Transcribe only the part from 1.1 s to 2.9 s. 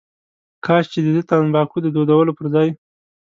تنباکو د دودولو پر ځای.